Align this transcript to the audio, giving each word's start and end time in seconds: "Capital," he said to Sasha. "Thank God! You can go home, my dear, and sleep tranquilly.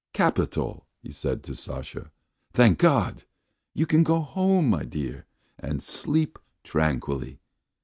"Capital," 0.13 0.87
he 0.99 1.11
said 1.11 1.43
to 1.43 1.53
Sasha. 1.53 2.09
"Thank 2.53 2.79
God! 2.79 3.23
You 3.75 3.85
can 3.85 4.01
go 4.01 4.19
home, 4.19 4.67
my 4.67 4.83
dear, 4.83 5.27
and 5.59 5.79
sleep 5.79 6.39
tranquilly. 6.63 7.39